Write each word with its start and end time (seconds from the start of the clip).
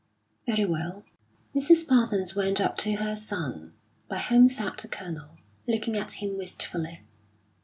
"Very 0.47 0.65
well." 0.65 1.03
Mrs. 1.55 1.87
Parsons 1.87 2.35
went 2.35 2.59
up 2.59 2.75
to 2.77 2.93
her 2.93 3.15
son, 3.15 3.73
by 4.07 4.17
whom 4.17 4.47
sat 4.47 4.79
the 4.79 4.87
Colonel, 4.87 5.37
looking 5.67 5.95
at 5.95 6.13
him 6.13 6.39
wistfully. 6.39 7.03